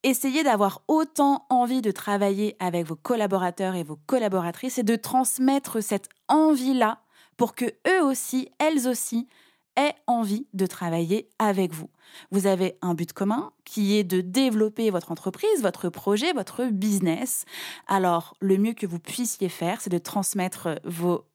Essayez 0.02 0.42
d'avoir 0.42 0.82
autant 0.88 1.46
envie 1.48 1.80
de 1.80 1.92
travailler 1.92 2.56
avec 2.58 2.86
vos 2.86 2.96
collaborateurs 2.96 3.76
et 3.76 3.84
vos 3.84 4.00
collaboratrices 4.06 4.78
et 4.78 4.82
de 4.82 4.96
transmettre 4.96 5.80
cette 5.80 6.08
envie-là 6.26 7.01
pour 7.36 7.54
que 7.54 7.66
eux 7.88 8.02
aussi, 8.02 8.50
elles 8.58 8.88
aussi, 8.88 9.28
aient 9.76 9.94
envie 10.06 10.46
de 10.52 10.66
travailler 10.66 11.28
avec 11.38 11.72
vous. 11.72 11.88
Vous 12.30 12.46
avez 12.46 12.76
un 12.82 12.94
but 12.94 13.12
commun 13.12 13.52
qui 13.64 13.96
est 13.96 14.04
de 14.04 14.20
développer 14.20 14.90
votre 14.90 15.10
entreprise, 15.10 15.62
votre 15.62 15.88
projet, 15.88 16.32
votre 16.32 16.66
business. 16.66 17.44
Alors, 17.86 18.34
le 18.40 18.58
mieux 18.58 18.74
que 18.74 18.86
vous 18.86 18.98
puissiez 18.98 19.48
faire, 19.48 19.80
c'est 19.80 19.90
de 19.90 19.98
transmettre 19.98 20.80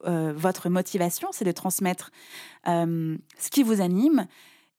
euh, 0.06 0.34
votre 0.36 0.70
motivation, 0.70 1.30
c'est 1.32 1.46
de 1.46 1.52
transmettre 1.52 2.12
euh, 2.68 3.18
ce 3.40 3.50
qui 3.50 3.64
vous 3.64 3.82
anime 3.82 4.28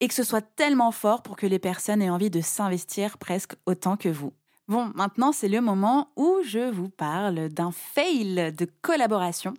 et 0.00 0.06
que 0.06 0.14
ce 0.14 0.22
soit 0.22 0.42
tellement 0.42 0.92
fort 0.92 1.22
pour 1.22 1.36
que 1.36 1.46
les 1.46 1.58
personnes 1.58 2.00
aient 2.00 2.10
envie 2.10 2.30
de 2.30 2.40
s'investir 2.40 3.18
presque 3.18 3.54
autant 3.66 3.96
que 3.96 4.08
vous. 4.08 4.32
Bon, 4.68 4.92
maintenant 4.94 5.32
c'est 5.32 5.48
le 5.48 5.62
moment 5.62 6.08
où 6.16 6.36
je 6.44 6.70
vous 6.70 6.90
parle 6.90 7.48
d'un 7.48 7.70
fail 7.72 8.52
de 8.52 8.66
collaboration. 8.82 9.54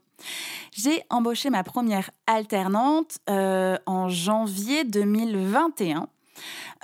J'ai 0.71 1.03
embauché 1.09 1.49
ma 1.49 1.63
première 1.63 2.11
alternante 2.27 3.17
euh, 3.27 3.77
en 3.87 4.07
janvier 4.07 4.83
2021 4.83 6.07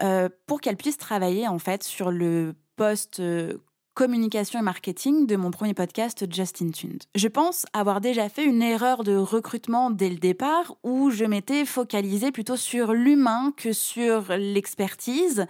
euh, 0.01 0.29
pour 0.48 0.60
qu'elle 0.60 0.75
puisse 0.75 0.98
travailler 0.98 1.48
en 1.48 1.60
fait 1.60 1.84
sur 1.84 2.10
le 2.10 2.55
poste 2.75 3.20
euh, 3.20 3.58
communication 3.96 4.60
et 4.60 4.62
marketing 4.62 5.25
de 5.25 5.38
mon 5.38 5.52
premier 5.52 5.74
podcast 5.74 6.25
Justin 6.30 6.70
Tuned. 6.72 7.02
Je 7.16 7.30
pense 7.30 7.66
avoir 7.72 8.02
déjà 8.02 8.28
fait 8.28 8.44
une 8.44 8.62
erreur 8.62 9.06
de 9.06 9.16
recrutement 9.16 9.90
dès 9.90 10.10
le 10.10 10.18
départ 10.18 10.75
où 10.84 11.12
je 11.12 11.24
m'étais 11.24 11.64
focalisée 11.64 12.34
plutôt 12.34 12.58
sur 12.58 12.92
l'humain 12.92 13.54
que 13.56 13.72
sur 13.72 14.34
l'expertise 14.38 15.46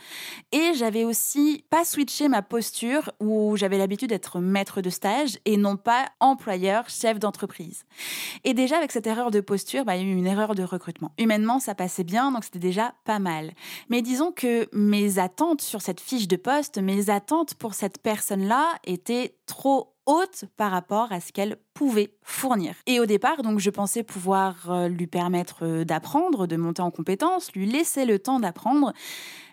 et 0.52 0.74
j'avais 0.75 1.06
aussi 1.06 1.66
pas 1.72 1.84
switché 1.84 2.28
ma 2.28 2.44
posture 2.44 3.12
où 3.20 3.58
j'avais 3.58 3.80
l'habitude 3.80 4.10
d'être 4.10 4.40
maître 4.40 4.80
de 4.82 4.92
stage 4.92 5.40
et 5.46 5.58
non 5.58 5.75
pas 5.75 6.06
employeur, 6.20 6.88
chef 6.88 7.18
d'entreprise. 7.18 7.84
Et 8.44 8.54
déjà 8.54 8.78
avec 8.78 8.92
cette 8.92 9.08
erreur 9.08 9.32
de 9.32 9.40
posture, 9.40 9.86
bah, 9.86 9.96
il 9.96 10.04
y 10.04 10.06
a 10.06 10.14
eu 10.14 10.16
une 10.16 10.28
erreur 10.28 10.54
de 10.54 10.62
recrutement. 10.62 11.12
Humainement, 11.18 11.60
ça 11.60 11.74
passait 11.74 12.04
bien, 12.04 12.32
donc 12.32 12.44
c'était 12.44 12.60
déjà 12.60 12.94
pas 13.06 13.18
mal. 13.18 13.54
Mais 13.90 14.04
disons 14.04 14.32
que 14.32 14.70
mes 14.72 15.18
attentes 15.18 15.62
sur 15.62 15.82
cette 15.82 16.00
fiche 16.00 16.28
de 16.28 16.36
poste, 16.36 16.78
mes 16.78 17.10
attentes 17.10 17.56
pour 17.56 17.74
cette 17.74 17.98
personne 17.98 18.35
là 18.36 18.74
était 18.86 19.38
trop 19.46 19.96
haute 20.06 20.46
par 20.58 20.72
rapport 20.72 21.12
à 21.12 21.20
ce 21.20 21.32
qu'elle 21.32 21.58
pouvait 21.74 22.13
fournir. 22.22 22.75
Et 22.86 23.00
au 23.00 23.06
départ, 23.06 23.42
donc, 23.42 23.60
je 23.60 23.70
pensais 23.70 24.04
pouvoir 24.04 24.70
euh, 24.70 24.88
lui 24.88 25.08
permettre 25.08 25.65
euh, 25.65 25.84
d'apprendre, 25.84 26.48
de 26.48 26.56
monter 26.56 26.82
en 26.82 26.92
compétence, 26.92 27.51
lui 27.54 27.65
laisser 27.65 28.06
le 28.06 28.20
temps 28.20 28.39
d'apprendre. 28.39 28.94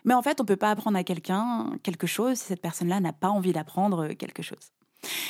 Mais 0.05 0.13
en 0.13 0.21
fait, 0.21 0.41
on 0.41 0.45
peut 0.45 0.55
pas 0.55 0.71
apprendre 0.71 0.97
à 0.97 1.03
quelqu'un 1.03 1.71
quelque 1.81 2.07
chose 2.07 2.37
si 2.37 2.45
cette 2.45 2.61
personne-là 2.61 2.99
n'a 2.99 3.13
pas 3.13 3.29
envie 3.29 3.51
d'apprendre 3.51 4.05
euh, 4.05 4.13
quelque 4.13 4.43
chose. 4.43 4.71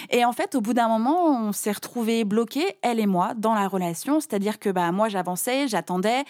Et 0.09 0.25
en 0.25 0.31
fait, 0.31 0.55
au 0.55 0.61
bout 0.61 0.73
d'un 0.73 0.87
moment, 0.87 1.47
on 1.47 1.51
s'est 1.51 1.71
retrouvés 1.71 2.23
bloqués, 2.23 2.77
elle 2.81 2.99
et 2.99 3.05
moi, 3.05 3.33
dans 3.35 3.53
la 3.53 3.67
relation. 3.67 4.19
C'est-à-dire 4.19 4.59
que 4.59 4.69
bah, 4.69 4.91
moi, 4.91 5.09
j'avançais, 5.09 5.67
j'attendais. 5.67 6.23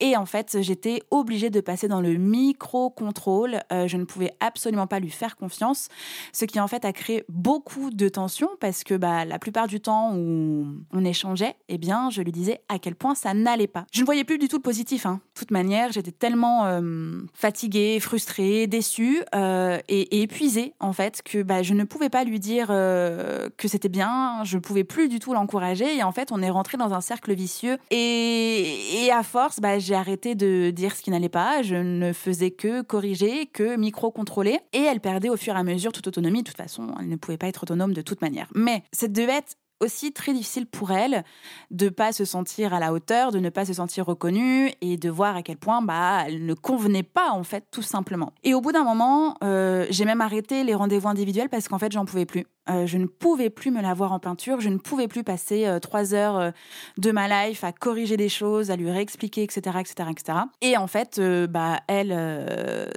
Et 0.00 0.16
en 0.16 0.26
fait, 0.26 0.58
j'étais 0.60 1.02
obligée 1.10 1.50
de 1.50 1.60
passer 1.60 1.88
dans 1.88 2.00
le 2.00 2.14
micro-contrôle. 2.14 3.60
Euh, 3.72 3.88
je 3.88 3.96
ne 3.96 4.04
pouvais 4.04 4.32
absolument 4.40 4.86
pas 4.86 5.00
lui 5.00 5.10
faire 5.10 5.36
confiance. 5.36 5.88
Ce 6.32 6.44
qui, 6.44 6.60
en 6.60 6.68
fait, 6.68 6.84
a 6.84 6.92
créé 6.92 7.24
beaucoup 7.28 7.90
de 7.90 8.08
tensions 8.08 8.50
parce 8.60 8.84
que 8.84 8.94
bah, 8.94 9.24
la 9.24 9.38
plupart 9.38 9.66
du 9.66 9.80
temps 9.80 10.14
où 10.14 10.66
on 10.92 11.04
échangeait, 11.04 11.56
eh 11.68 11.78
bien, 11.78 12.10
je 12.10 12.22
lui 12.22 12.32
disais 12.32 12.60
à 12.68 12.78
quel 12.78 12.94
point 12.94 13.14
ça 13.14 13.34
n'allait 13.34 13.66
pas. 13.66 13.86
Je 13.92 14.00
ne 14.00 14.06
voyais 14.06 14.24
plus 14.24 14.38
du 14.38 14.48
tout 14.48 14.56
le 14.56 14.62
positif. 14.62 15.06
Hein. 15.06 15.20
De 15.34 15.40
toute 15.40 15.50
manière, 15.50 15.92
j'étais 15.92 16.12
tellement 16.12 16.66
euh, 16.66 17.20
fatiguée, 17.34 17.98
frustrée, 18.00 18.66
déçue 18.66 19.22
euh, 19.34 19.78
et, 19.88 20.22
épuisée, 20.22 20.74
en 20.80 20.92
fait, 20.92 21.22
que 21.22 21.42
bah, 21.42 21.62
je 21.62 21.74
ne 21.74 21.84
pouvais 21.84 22.10
pas 22.10 22.24
lui 22.24 22.40
dire 22.40 22.68
euh, 22.90 23.48
que 23.56 23.68
c'était 23.68 23.88
bien, 23.88 24.42
je 24.44 24.58
pouvais 24.58 24.84
plus 24.84 25.08
du 25.08 25.18
tout 25.18 25.32
l'encourager. 25.32 25.96
Et 25.96 26.02
en 26.02 26.12
fait 26.12 26.32
on 26.32 26.42
est 26.42 26.50
rentré 26.50 26.76
dans 26.76 26.92
un 26.92 27.00
cercle 27.00 27.34
vicieux. 27.34 27.78
Et, 27.90 29.08
à 29.12 29.22
force 29.22 29.60
bah, 29.60 29.78
j'ai 29.78 29.94
arrêté 29.94 30.34
de 30.34 30.70
dire 30.70 30.94
ce 30.94 31.02
qui 31.02 31.10
n'allait 31.10 31.28
pas, 31.28 31.62
je 31.62 31.76
ne 31.76 32.12
faisais 32.12 32.50
que 32.50 32.82
corriger, 32.82 33.46
que 33.46 33.76
micro-contrôler. 33.76 34.58
Et 34.72 34.82
elle 34.82 35.00
perdait 35.00 35.28
au 35.28 35.36
fur 35.36 35.54
et 35.54 35.58
à 35.58 35.64
mesure 35.64 35.92
toute 35.92 36.06
autonomie, 36.06 36.42
de 36.42 36.48
toute 36.48 36.56
façon 36.56 36.88
elle 36.98 37.08
ne 37.08 37.16
pouvait 37.16 37.38
pas 37.38 37.48
être 37.48 37.62
autonome 37.64 37.92
de 37.92 38.02
toute 38.02 38.20
manière. 38.20 38.48
Mais 38.54 38.82
cette 38.92 39.12
devait 39.12 39.42
aussi 39.80 40.12
très 40.12 40.32
difficile 40.32 40.66
pour 40.66 40.92
elle 40.92 41.24
de 41.70 41.88
pas 41.88 42.12
se 42.12 42.24
sentir 42.24 42.74
à 42.74 42.80
la 42.80 42.92
hauteur, 42.92 43.32
de 43.32 43.38
ne 43.38 43.48
pas 43.48 43.64
se 43.64 43.72
sentir 43.72 44.06
reconnue 44.06 44.70
et 44.80 44.96
de 44.96 45.10
voir 45.10 45.36
à 45.36 45.42
quel 45.42 45.56
point 45.56 45.82
bah 45.82 46.24
elle 46.26 46.44
ne 46.44 46.54
convenait 46.54 47.02
pas 47.02 47.30
en 47.30 47.42
fait 47.42 47.64
tout 47.70 47.82
simplement. 47.82 48.32
Et 48.44 48.54
au 48.54 48.60
bout 48.60 48.72
d'un 48.72 48.84
moment, 48.84 49.36
euh, 49.42 49.86
j'ai 49.90 50.04
même 50.04 50.20
arrêté 50.20 50.64
les 50.64 50.74
rendez-vous 50.74 51.08
individuels 51.08 51.48
parce 51.48 51.68
qu'en 51.68 51.78
fait 51.78 51.92
j'en 51.92 52.04
pouvais 52.04 52.26
plus. 52.26 52.46
Euh, 52.68 52.86
je 52.86 52.98
ne 52.98 53.06
pouvais 53.06 53.50
plus 53.50 53.70
me 53.70 53.80
la 53.80 53.94
voir 53.94 54.12
en 54.12 54.18
peinture, 54.18 54.60
je 54.60 54.68
ne 54.68 54.76
pouvais 54.76 55.08
plus 55.08 55.24
passer 55.24 55.66
euh, 55.66 55.80
trois 55.80 56.14
heures 56.14 56.52
de 56.98 57.10
ma 57.10 57.48
life 57.48 57.64
à 57.64 57.72
corriger 57.72 58.16
des 58.16 58.28
choses, 58.28 58.70
à 58.70 58.76
lui 58.76 58.90
réexpliquer, 58.90 59.42
etc., 59.42 59.78
etc., 59.80 60.10
etc. 60.10 60.38
Et 60.60 60.76
en 60.76 60.86
fait, 60.86 61.20
bah 61.48 61.80
elle, 61.88 62.10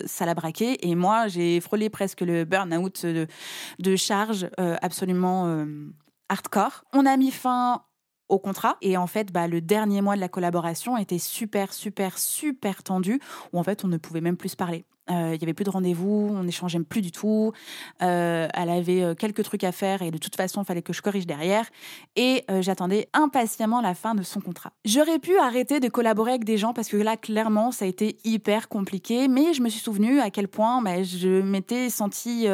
ça 0.05 0.25
l'a 0.25 0.33
braqué 0.33 0.87
et 0.87 0.95
moi 0.95 1.27
j'ai 1.27 1.61
frôlé 1.61 1.89
presque 1.89 2.21
le 2.21 2.43
burn-out 2.43 3.05
de 3.05 3.95
charge 3.95 4.49
absolument 4.57 5.65
hardcore. 6.29 6.83
On 6.93 7.05
a 7.05 7.17
mis 7.17 7.31
fin 7.31 7.83
au 8.29 8.39
contrat. 8.39 8.77
Et 8.81 8.97
en 8.97 9.07
fait, 9.07 9.31
bah, 9.31 9.47
le 9.47 9.61
dernier 9.61 10.01
mois 10.01 10.15
de 10.15 10.21
la 10.21 10.29
collaboration 10.29 10.97
était 10.97 11.19
super, 11.19 11.73
super, 11.73 12.17
super 12.17 12.83
tendu, 12.83 13.19
où 13.51 13.59
en 13.59 13.63
fait, 13.63 13.83
on 13.83 13.87
ne 13.87 13.97
pouvait 13.97 14.21
même 14.21 14.37
plus 14.37 14.49
se 14.49 14.55
parler. 14.55 14.85
Euh, 15.11 15.33
il 15.35 15.41
y 15.41 15.43
avait 15.43 15.53
plus 15.53 15.65
de 15.65 15.69
rendez-vous, 15.69 16.29
on 16.31 16.43
n'échangeait 16.43 16.79
plus 16.79 17.01
du 17.01 17.11
tout. 17.11 17.51
Euh, 18.01 18.47
elle 18.53 18.69
avait 18.69 19.03
euh, 19.03 19.15
quelques 19.15 19.43
trucs 19.43 19.63
à 19.65 19.73
faire 19.73 20.01
et 20.01 20.11
de 20.11 20.17
toute 20.17 20.35
façon, 20.35 20.61
il 20.61 20.65
fallait 20.65 20.81
que 20.81 20.93
je 20.93 21.01
corrige 21.01 21.27
derrière. 21.27 21.65
Et 22.15 22.45
j'attendais 22.61 23.09
impatiemment 23.13 23.81
la 23.81 23.93
fin 23.95 24.15
de 24.15 24.23
son 24.23 24.39
contrat. 24.39 24.71
J'aurais 24.85 25.19
pu 25.19 25.37
arrêter 25.37 25.79
de 25.79 25.87
collaborer 25.87 26.31
avec 26.31 26.43
des 26.43 26.57
gens 26.57 26.73
parce 26.73 26.87
que 26.87 26.97
là, 26.97 27.17
clairement, 27.17 27.71
ça 27.71 27.85
a 27.85 27.87
été 27.87 28.17
hyper 28.23 28.69
compliqué. 28.69 29.27
Mais 29.27 29.53
je 29.53 29.61
me 29.61 29.69
suis 29.69 29.79
souvenu 29.79 30.19
à 30.19 30.29
quel 30.29 30.47
point 30.47 30.81
bah, 30.81 31.03
je 31.03 31.41
m'étais 31.41 31.89
sentie 31.89 32.47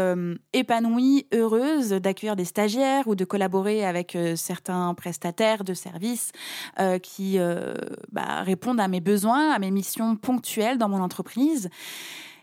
épanouie, 0.53 1.27
heureuse 1.33 1.89
d'accueillir 1.89 2.35
des 2.35 2.45
stagiaires 2.45 3.07
ou 3.07 3.15
de 3.15 3.25
collaborer 3.25 3.85
avec 3.85 4.17
certains 4.35 4.93
prestataires 4.93 5.63
de 5.63 5.73
services 5.73 6.31
qui 7.03 7.37
bah, 8.11 8.41
répondent 8.43 8.79
à 8.79 8.87
mes 8.87 9.01
besoins, 9.01 9.51
à 9.51 9.59
mes 9.59 9.71
missions 9.71 10.15
ponctuelles 10.15 10.77
dans 10.77 10.89
mon 10.89 11.01
entreprise. 11.01 11.69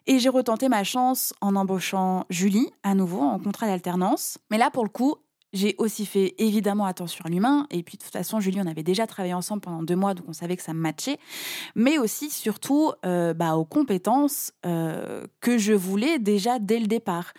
Et 0.06 0.18
j'ai 0.18 0.28
retenté 0.28 0.68
ma 0.68 0.84
chance 0.84 1.34
en 1.40 1.56
embauchant 1.56 2.26
Julie 2.30 2.70
à 2.82 2.94
nouveau 2.94 3.20
en 3.20 3.38
contrat 3.38 3.66
d'alternance. 3.66 4.38
Mais 4.50 4.58
là, 4.58 4.70
pour 4.70 4.84
le 4.84 4.88
coup, 4.88 5.16
j'ai 5.52 5.75
aussi 5.78 6.06
fait 6.06 6.34
évidemment 6.38 6.84
attention 6.84 7.25
à 7.25 7.28
l'humain. 7.28 7.66
Et 7.70 7.82
puis, 7.82 7.96
de 7.96 8.02
toute 8.02 8.12
façon, 8.12 8.40
Julie, 8.40 8.60
on 8.60 8.66
avait 8.66 8.82
déjà 8.82 9.06
travaillé 9.06 9.34
ensemble 9.34 9.62
pendant 9.62 9.82
deux 9.82 9.96
mois, 9.96 10.14
donc 10.14 10.26
on 10.28 10.32
savait 10.32 10.56
que 10.56 10.62
ça 10.62 10.75
me 10.75 10.80
matchait. 10.80 11.18
Mais 11.75 11.98
aussi, 11.98 12.30
surtout, 12.30 12.92
euh, 13.04 13.32
bah, 13.32 13.56
aux 13.56 13.64
compétences 13.64 14.52
euh, 14.64 15.25
que 15.40 15.58
je 15.58 15.72
voulais 15.72 16.18
déjà 16.18 16.58
dès 16.58 16.78
le 16.78 16.86
départ. 16.86 17.32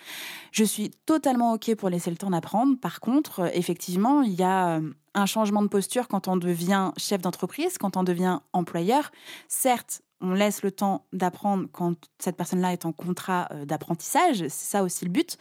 Je 0.51 0.63
suis 0.63 0.89
totalement 1.05 1.53
OK 1.53 1.73
pour 1.75 1.89
laisser 1.89 2.09
le 2.09 2.17
temps 2.17 2.31
d'apprendre. 2.31 2.77
Par 2.79 2.99
contre, 2.99 3.49
effectivement, 3.53 4.23
il 4.23 4.33
y 4.33 4.43
a 4.43 4.77
euh, 4.77 4.91
un 5.13 5.25
changement 5.25 5.61
de 5.61 5.67
posture 5.67 6.07
quand 6.07 6.27
on 6.27 6.37
devient 6.37 6.91
chef 6.97 7.21
d'entreprise, 7.21 7.77
quand 7.77 7.97
on 7.97 8.03
devient 8.03 8.39
employeur. 8.51 9.11
Certes, 9.47 10.01
on 10.21 10.33
laisse 10.33 10.63
le 10.63 10.71
temps 10.71 11.05
d'apprendre 11.13 11.67
quand 11.71 11.95
cette 12.19 12.35
personne-là 12.35 12.73
est 12.73 12.85
en 12.85 12.91
contrat 12.91 13.47
euh, 13.51 13.65
d'apprentissage, 13.65 14.37
c'est 14.37 14.49
ça 14.49 14.83
aussi 14.83 15.05
le 15.05 15.11
but, 15.11 15.37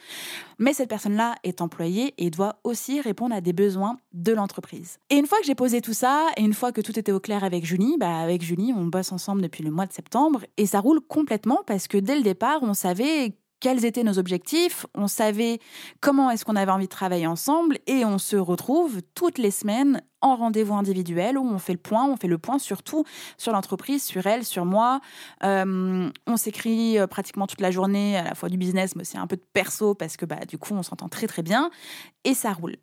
mais 0.59 0.73
cette 0.73 0.89
personne-là 0.89 1.35
est 1.45 1.61
employée 1.61 2.15
et 2.19 2.31
doit 2.31 2.61
aussi 2.65 3.01
répondre 3.01 3.35
à 3.35 3.41
des 3.41 3.53
besoins 3.53 3.99
de 4.13 4.33
l'entreprise. 4.33 4.99
Et 5.11 5.17
une 5.17 5.27
fois 5.27 5.39
que 5.39 5.47
j'ai 5.47 5.55
posé 5.55 5.81
tout 5.81 5.95
ça, 5.95 6.29
et 6.37 6.43
une 6.43 6.55
fois 6.55 6.73
que 6.73 6.81
tout 6.81 6.99
était 6.99 7.13
au 7.13 7.21
clair 7.21 7.45
avec 7.45 7.65
Julie, 7.65 7.97
bah 7.99 8.19
avec 8.19 8.43
Julie, 8.43 8.73
on 8.77 8.87
bosse 8.87 9.13
ensemble 9.13 9.43
depuis 9.43 9.65
le 9.65 9.71
mois 9.71 9.87
de 9.87 9.93
septembre, 9.93 10.45
et 10.57 10.67
ça 10.67 10.81
roule 10.81 11.01
complètement 11.01 11.61
parce 11.67 11.89
que 11.89 11.99
dès 11.99 12.17
le 12.17 12.23
départ, 12.23 12.59
on 12.63 12.75
savait 12.75 13.37
quels 13.61 13.85
étaient 13.85 14.03
nos 14.03 14.19
objectifs, 14.19 14.87
on 14.95 15.09
savait 15.09 15.59
comment 16.01 16.31
est-ce 16.31 16.45
qu'on 16.45 16.57
avait 16.57 16.73
envie 16.73 16.87
de 16.87 16.91
travailler 16.91 17.27
ensemble 17.27 17.79
et 17.87 18.05
on 18.05 18.19
se 18.19 18.37
retrouve 18.37 19.01
toutes 19.15 19.39
les 19.39 19.51
semaines 19.51 20.03
en 20.21 20.37
rendez-vous 20.37 20.75
individuel 20.75 21.39
où 21.39 21.47
on 21.47 21.59
fait 21.59 21.73
le 21.73 21.79
point, 21.79 22.07
on 22.07 22.17
fait 22.17 22.29
le 22.29 22.39
point 22.39 22.59
surtout 22.59 23.05
sur 23.39 23.53
l'entreprise, 23.53 24.03
sur 24.03 24.27
elle, 24.27 24.45
sur 24.45 24.65
moi. 24.65 25.01
Euh, 25.45 26.11
on 26.27 26.37
s'écrit 26.37 26.99
euh, 26.99 27.07
pratiquement 27.07 27.47
toute 27.47 27.61
la 27.61 27.71
journée, 27.71 28.17
à 28.17 28.25
la 28.25 28.35
fois 28.35 28.49
du 28.49 28.57
business 28.57 28.97
mais 28.97 29.03
aussi 29.03 29.19
un 29.19 29.27
peu 29.27 29.37
de 29.37 29.45
perso 29.53 29.95
parce 29.95 30.17
que 30.17 30.27
bah, 30.27 30.45
du 30.47 30.59
coup 30.59 30.75
on 30.75 30.83
s'entend 30.83 31.09
très 31.09 31.27
très 31.27 31.43
bien 31.43 31.71
et 32.25 32.35
ça 32.35 32.53
roule. 32.53 32.77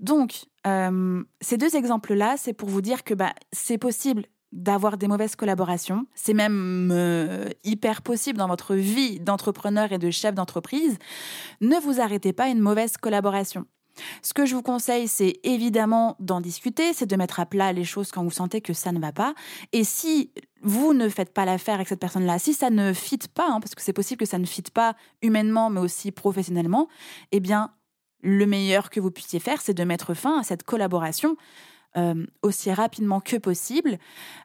Donc, 0.00 0.46
euh, 0.66 1.22
ces 1.40 1.56
deux 1.56 1.76
exemples-là, 1.76 2.36
c'est 2.36 2.52
pour 2.52 2.68
vous 2.68 2.80
dire 2.80 3.04
que 3.04 3.14
bah, 3.14 3.32
c'est 3.52 3.78
possible 3.78 4.26
d'avoir 4.56 4.96
des 4.96 5.06
mauvaises 5.06 5.36
collaborations. 5.36 6.06
C'est 6.14 6.34
même 6.34 6.90
euh, 6.92 7.48
hyper 7.62 8.02
possible 8.02 8.38
dans 8.38 8.48
votre 8.48 8.74
vie 8.74 9.20
d'entrepreneur 9.20 9.92
et 9.92 9.98
de 9.98 10.10
chef 10.10 10.34
d'entreprise. 10.34 10.98
Ne 11.60 11.76
vous 11.76 12.00
arrêtez 12.00 12.32
pas 12.32 12.44
à 12.44 12.48
une 12.48 12.60
mauvaise 12.60 12.96
collaboration. 12.96 13.66
Ce 14.22 14.34
que 14.34 14.44
je 14.44 14.54
vous 14.54 14.62
conseille, 14.62 15.08
c'est 15.08 15.40
évidemment 15.42 16.16
d'en 16.20 16.40
discuter, 16.40 16.92
c'est 16.92 17.06
de 17.06 17.16
mettre 17.16 17.40
à 17.40 17.46
plat 17.46 17.72
les 17.72 17.84
choses 17.84 18.10
quand 18.10 18.22
vous 18.22 18.30
sentez 18.30 18.60
que 18.60 18.72
ça 18.72 18.92
ne 18.92 18.98
va 18.98 19.12
pas. 19.12 19.34
Et 19.72 19.84
si 19.84 20.32
vous 20.62 20.92
ne 20.92 21.08
faites 21.08 21.32
pas 21.32 21.44
l'affaire 21.44 21.76
avec 21.76 21.88
cette 21.88 22.00
personne-là, 22.00 22.38
si 22.38 22.52
ça 22.52 22.70
ne 22.70 22.92
fit 22.92 23.18
pas, 23.32 23.48
hein, 23.48 23.60
parce 23.60 23.74
que 23.74 23.82
c'est 23.82 23.92
possible 23.92 24.18
que 24.18 24.26
ça 24.26 24.38
ne 24.38 24.46
fit 24.46 24.62
pas 24.62 24.96
humainement, 25.22 25.70
mais 25.70 25.80
aussi 25.80 26.12
professionnellement, 26.12 26.88
eh 27.32 27.40
bien, 27.40 27.70
le 28.22 28.46
meilleur 28.46 28.90
que 28.90 29.00
vous 29.00 29.10
puissiez 29.10 29.38
faire, 29.38 29.60
c'est 29.60 29.74
de 29.74 29.84
mettre 29.84 30.14
fin 30.14 30.40
à 30.40 30.42
cette 30.42 30.62
collaboration 30.62 31.36
euh, 31.96 32.26
aussi 32.42 32.70
rapidement 32.72 33.20
que 33.20 33.36
possible. 33.36 33.98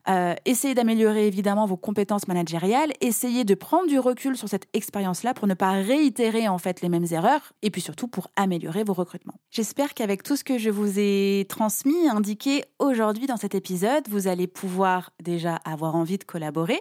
Euh, 0.07 0.35
essayez 0.45 0.73
d'améliorer 0.73 1.27
évidemment 1.27 1.65
vos 1.65 1.75
compétences 1.75 2.27
managériales. 2.29 2.93
Essayez 3.01 3.43
de 3.43 3.55
prendre 3.55 3.87
du 3.87 3.99
recul 3.99 4.37
sur 4.37 4.47
cette 4.47 4.67
expérience-là 4.73 5.33
pour 5.33 5.47
ne 5.47 5.53
pas 5.53 5.71
réitérer 5.71 6.47
en 6.47 6.57
fait 6.57 6.81
les 6.81 6.87
mêmes 6.87 7.07
erreurs 7.11 7.51
et 7.61 7.69
puis 7.69 7.81
surtout 7.81 8.07
pour 8.07 8.29
améliorer 8.37 8.83
vos 8.85 8.93
recrutements. 8.93 9.33
J'espère 9.49 9.93
qu'avec 9.93 10.23
tout 10.23 10.37
ce 10.37 10.45
que 10.45 10.57
je 10.57 10.69
vous 10.69 10.97
ai 10.97 11.45
transmis, 11.49 12.07
indiqué 12.07 12.63
aujourd'hui 12.79 13.27
dans 13.27 13.37
cet 13.37 13.53
épisode, 13.53 14.07
vous 14.09 14.27
allez 14.27 14.47
pouvoir 14.47 15.11
déjà 15.21 15.55
avoir 15.65 15.95
envie 15.95 16.17
de 16.17 16.23
collaborer, 16.23 16.79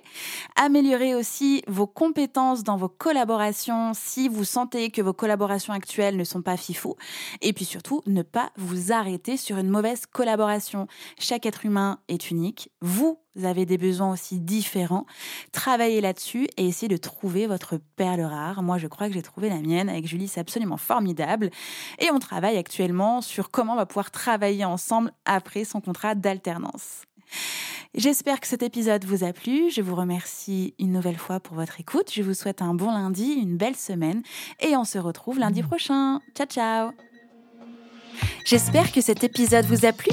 améliorer 0.54 1.16
aussi 1.16 1.62
vos 1.66 1.88
compétences 1.88 2.62
dans 2.62 2.76
vos 2.76 2.88
collaborations 2.88 3.92
si 3.94 4.28
vous 4.28 4.44
sentez 4.44 4.90
que 4.90 5.02
vos 5.02 5.14
collaborations 5.14 5.72
actuelles 5.72 6.16
ne 6.16 6.24
sont 6.24 6.42
pas 6.42 6.56
fifou 6.56 6.94
et 7.40 7.52
puis 7.52 7.64
surtout 7.64 8.02
ne 8.06 8.22
pas 8.22 8.50
vous 8.56 8.92
arrêter 8.92 9.36
sur 9.36 9.58
une 9.58 9.68
mauvaise 9.68 10.06
collaboration 10.06 10.59
chaque 11.18 11.46
être 11.46 11.64
humain 11.64 11.98
est 12.08 12.30
unique. 12.30 12.70
Vous 12.80 13.18
avez 13.42 13.66
des 13.66 13.78
besoins 13.78 14.12
aussi 14.12 14.40
différents. 14.40 15.06
Travaillez 15.52 16.00
là-dessus 16.00 16.46
et 16.56 16.66
essayez 16.66 16.88
de 16.88 16.96
trouver 16.96 17.46
votre 17.46 17.78
perle 17.96 18.22
rare. 18.22 18.62
Moi, 18.62 18.78
je 18.78 18.86
crois 18.86 19.08
que 19.08 19.14
j'ai 19.14 19.22
trouvé 19.22 19.48
la 19.48 19.60
mienne. 19.60 19.88
Avec 19.88 20.06
Julie, 20.06 20.28
c'est 20.28 20.40
absolument 20.40 20.76
formidable. 20.76 21.50
Et 21.98 22.10
on 22.10 22.18
travaille 22.18 22.56
actuellement 22.56 23.20
sur 23.20 23.50
comment 23.50 23.74
on 23.74 23.76
va 23.76 23.86
pouvoir 23.86 24.10
travailler 24.10 24.64
ensemble 24.64 25.12
après 25.24 25.64
son 25.64 25.80
contrat 25.80 26.14
d'alternance. 26.14 27.02
J'espère 27.94 28.38
que 28.38 28.46
cet 28.46 28.62
épisode 28.62 29.04
vous 29.04 29.24
a 29.24 29.32
plu. 29.32 29.70
Je 29.70 29.82
vous 29.82 29.96
remercie 29.96 30.74
une 30.78 30.92
nouvelle 30.92 31.18
fois 31.18 31.40
pour 31.40 31.56
votre 31.56 31.80
écoute. 31.80 32.10
Je 32.12 32.22
vous 32.22 32.34
souhaite 32.34 32.62
un 32.62 32.74
bon 32.74 32.92
lundi, 32.92 33.32
une 33.32 33.56
belle 33.56 33.76
semaine 33.76 34.22
et 34.60 34.76
on 34.76 34.84
se 34.84 34.98
retrouve 34.98 35.38
lundi 35.38 35.62
prochain. 35.62 36.20
Ciao 36.36 36.46
ciao 36.46 36.90
J'espère 38.44 38.92
que 38.92 39.00
cet 39.00 39.24
épisode 39.24 39.64
vous 39.64 39.84
a 39.84 39.92
plu. 39.92 40.12